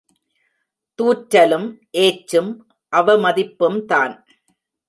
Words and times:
தூற்றலும் 0.99 1.67
ஏச்சும் 1.97 2.51
அவமதிப்பும்தான். 2.93 4.15